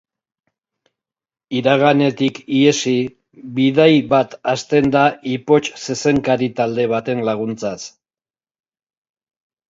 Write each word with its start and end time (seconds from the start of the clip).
Iraganetik 1.57 2.37
ihesi, 2.59 2.93
bidai 3.59 3.87
bat 4.13 4.33
hasten 4.53 4.89
da 4.95 5.03
ipotx-zezenkari 5.33 6.49
talde 6.61 6.87
baten 6.95 7.21
laguntzaz. 7.29 7.77